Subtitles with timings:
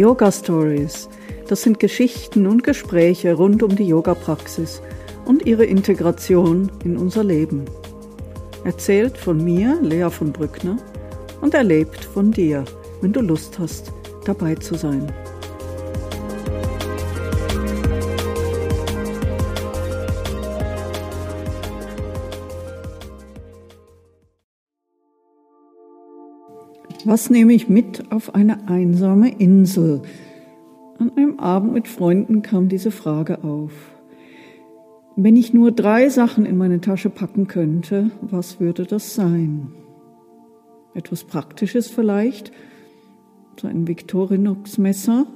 [0.00, 1.10] Yoga Stories.
[1.46, 4.80] Das sind Geschichten und Gespräche rund um die Yoga-Praxis
[5.26, 7.66] und ihre Integration in unser Leben.
[8.64, 10.78] Erzählt von mir, Lea von Brückner,
[11.42, 12.64] und erlebt von dir,
[13.02, 13.92] wenn du Lust hast,
[14.24, 15.12] dabei zu sein.
[27.06, 30.02] Was nehme ich mit auf eine einsame Insel?
[30.98, 33.72] An einem Abend mit Freunden kam diese Frage auf.
[35.16, 39.68] Wenn ich nur drei Sachen in meine Tasche packen könnte, was würde das sein?
[40.94, 42.52] Etwas Praktisches vielleicht,
[43.58, 45.26] so ein Victorinox-Messer,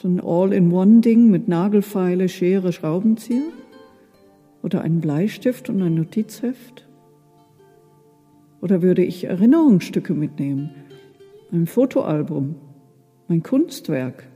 [0.00, 3.44] so ein All-in-One-Ding mit Nagelfeile, Schere, Schraubenzieher?
[4.62, 6.88] Oder einen Bleistift und ein Notizheft?
[8.60, 10.70] Oder würde ich Erinnerungsstücke mitnehmen?
[11.52, 12.54] Ein Fotoalbum,
[13.28, 14.26] mein Kunstwerk.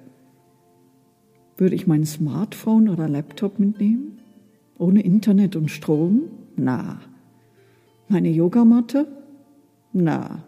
[1.56, 4.19] Würde ich mein Smartphone oder Laptop mitnehmen?
[4.77, 6.25] Ohne Internet und Strom?
[6.56, 7.00] Na.
[8.08, 9.08] Meine Yogamatte?
[9.95, 10.42] Na.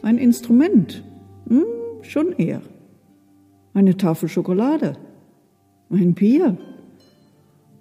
[0.00, 1.04] Ein Instrument?
[1.46, 1.66] Hm,
[2.00, 2.62] schon eher.
[3.74, 4.94] Eine Tafel Schokolade?
[5.90, 6.56] Ein Bier?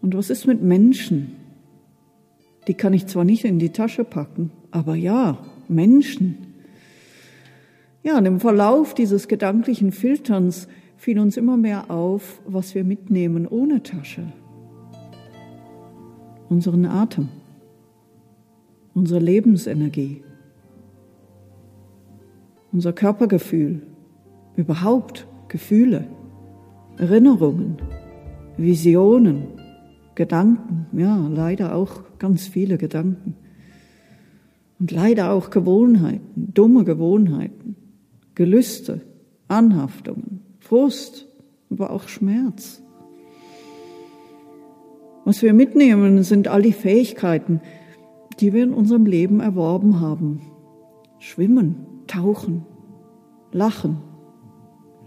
[0.01, 1.37] Und was ist mit Menschen?
[2.67, 5.37] Die kann ich zwar nicht in die Tasche packen, aber ja,
[5.69, 6.48] Menschen.
[8.01, 13.45] Ja, und im Verlauf dieses gedanklichen Filterns fiel uns immer mehr auf, was wir mitnehmen
[13.45, 14.23] ohne Tasche.
[16.49, 17.29] Unseren Atem,
[18.93, 20.23] unsere Lebensenergie,
[22.71, 23.81] unser Körpergefühl,
[24.55, 26.07] überhaupt Gefühle,
[26.97, 27.77] Erinnerungen,
[28.57, 29.47] Visionen,
[30.15, 33.35] Gedanken, ja, leider auch ganz viele Gedanken.
[34.79, 37.75] Und leider auch Gewohnheiten, dumme Gewohnheiten.
[38.39, 39.01] Gelüste,
[39.49, 41.27] Anhaftungen, Frust,
[41.69, 42.81] aber auch Schmerz.
[45.25, 47.59] Was wir mitnehmen, sind all die Fähigkeiten,
[48.39, 50.39] die wir in unserem Leben erworben haben.
[51.19, 52.65] Schwimmen, tauchen,
[53.51, 53.97] lachen,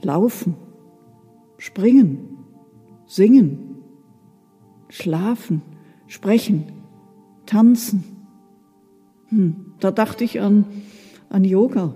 [0.02, 0.54] laufen,
[1.56, 2.36] springen,
[3.06, 3.76] singen,
[4.90, 5.62] schlafen,
[6.06, 6.64] sprechen,
[7.46, 8.04] tanzen.
[9.28, 10.66] Hm, da dachte ich an,
[11.30, 11.94] an Yoga.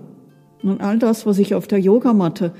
[0.63, 2.53] Und all das, was ich auf der Yogamatte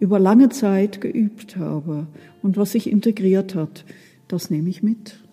[0.00, 2.06] über lange Zeit geübt habe
[2.42, 3.84] und was sich integriert hat,
[4.28, 5.24] das nehme ich mit.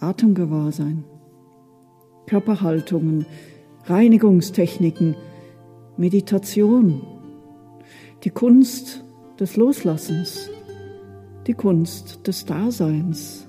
[0.00, 1.04] Atemgewahrsein,
[2.26, 3.26] Körperhaltungen,
[3.84, 5.16] Reinigungstechniken,
[5.96, 7.02] Meditation,
[8.24, 9.04] die Kunst
[9.38, 10.50] des Loslassens,
[11.46, 13.48] die Kunst des Daseins.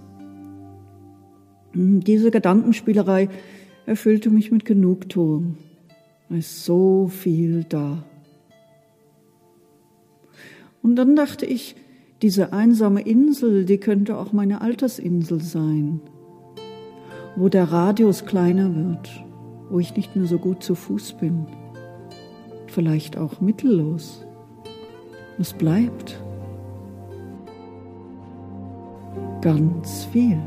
[1.73, 3.29] Diese Gedankenspielerei
[3.85, 5.57] erfüllte mich mit Genugtuung.
[6.33, 8.03] Ist so viel da.
[10.81, 11.75] Und dann dachte ich,
[12.23, 16.01] diese einsame Insel, die könnte auch meine Altersinsel sein,
[17.35, 19.23] wo der Radius kleiner wird,
[19.69, 21.45] wo ich nicht mehr so gut zu Fuß bin,
[22.65, 24.25] vielleicht auch mittellos.
[25.37, 26.19] Was bleibt?
[29.41, 30.41] Ganz viel.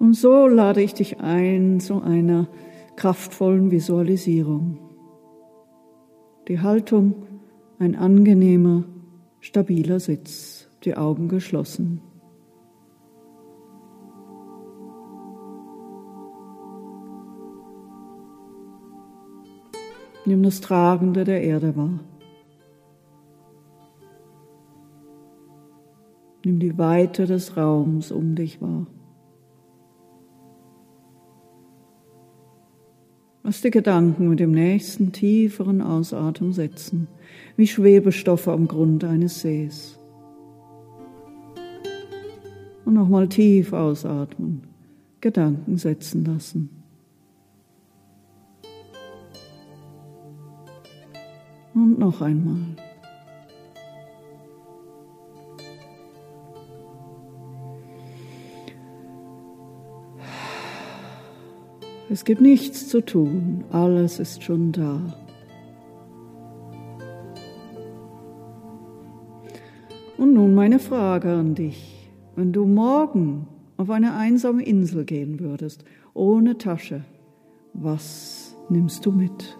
[0.00, 2.48] Und so lade ich dich ein zu einer
[2.96, 4.78] kraftvollen Visualisierung.
[6.48, 7.26] Die Haltung,
[7.78, 8.84] ein angenehmer,
[9.40, 12.00] stabiler Sitz, die Augen geschlossen.
[20.24, 22.00] Nimm das Tragende der Erde wahr.
[26.42, 28.86] Nimm die Weite des Raums um dich wahr.
[33.50, 37.08] Lass die Gedanken mit dem nächsten tieferen Ausatmen setzen,
[37.56, 39.98] wie Schwebestoffe am Grund eines Sees.
[42.84, 44.62] Und nochmal tief ausatmen,
[45.20, 46.70] Gedanken setzen lassen.
[51.74, 52.76] Und noch einmal.
[62.12, 65.00] Es gibt nichts zu tun, alles ist schon da.
[70.18, 72.10] Und nun meine Frage an dich.
[72.34, 73.46] Wenn du morgen
[73.76, 77.04] auf eine einsame Insel gehen würdest, ohne Tasche,
[77.74, 79.56] was nimmst du mit?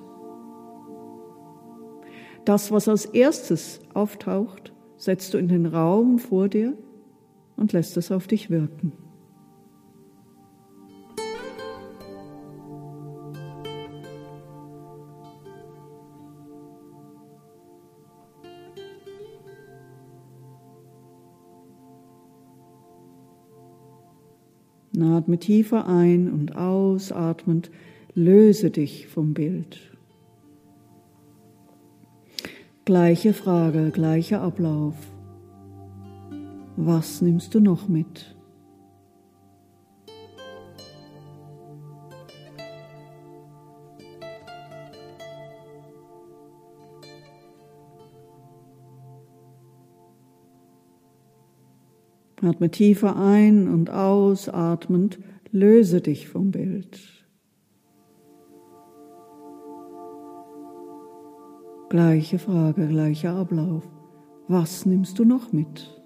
[2.44, 6.76] Das, was als erstes auftaucht, setzt du in den Raum vor dir
[7.56, 8.92] und lässt es auf dich wirken.
[25.02, 27.70] Atme tiefer ein und ausatmend
[28.14, 29.78] löse dich vom Bild.
[32.84, 34.94] Gleiche Frage, gleicher Ablauf.
[36.76, 38.34] Was nimmst du noch mit?
[52.42, 55.18] Atme tiefer ein und ausatmend,
[55.52, 56.98] löse dich vom Bild.
[61.90, 63.82] Gleiche Frage, gleicher Ablauf.
[64.48, 65.99] Was nimmst du noch mit?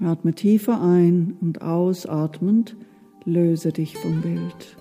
[0.00, 2.76] Atme tiefer ein und ausatmend
[3.24, 4.76] löse dich vom Bild.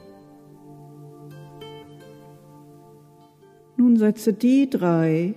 [3.78, 5.34] Nun setze die drei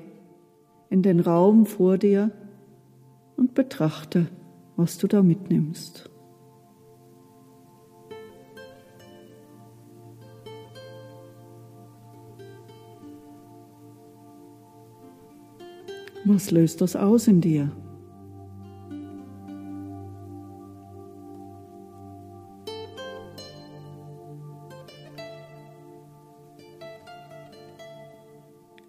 [0.90, 2.30] in den Raum vor dir
[3.36, 4.26] und betrachte,
[4.76, 6.10] was du da mitnimmst.
[16.24, 17.72] Was löst das aus in dir?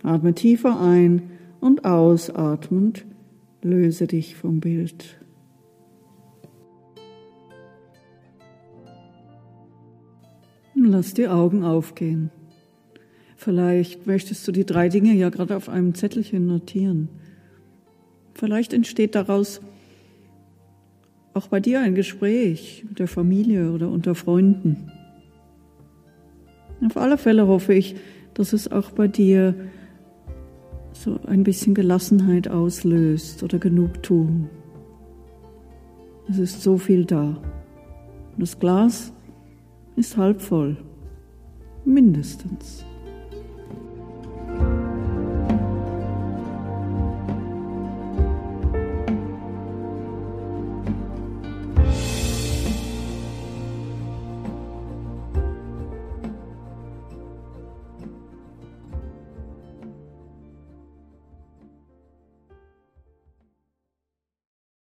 [0.03, 3.06] Atme tiefer ein und ausatmend
[3.62, 5.18] löse dich vom Bild.
[10.75, 12.31] Lass die Augen aufgehen.
[13.38, 17.09] Vielleicht möchtest du die drei Dinge ja gerade auf einem Zettelchen notieren.
[18.33, 19.62] Vielleicht entsteht daraus
[21.33, 24.92] auch bei dir ein Gespräch mit der Familie oder unter Freunden.
[26.86, 27.95] Auf alle Fälle hoffe ich,
[28.33, 29.56] dass es auch bei dir
[31.01, 34.50] so ein bisschen Gelassenheit auslöst oder Genugtuung.
[36.30, 37.42] Es ist so viel da.
[38.38, 39.12] Das Glas
[39.95, 40.77] ist halb voll,
[41.86, 42.86] mindestens.